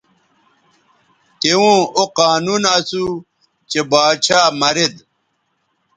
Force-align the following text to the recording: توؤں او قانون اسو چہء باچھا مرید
توؤں 1.39 1.79
او 1.97 2.03
قانون 2.19 2.63
اسو 2.75 3.05
چہء 3.71 3.85
باچھا 3.91 4.39
مرید 4.59 4.95